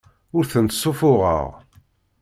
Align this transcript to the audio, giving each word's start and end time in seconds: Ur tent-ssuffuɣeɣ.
Ur 0.37 0.43
tent-ssuffuɣeɣ. 0.51 1.47